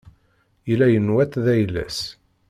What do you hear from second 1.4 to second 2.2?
d ayla-s.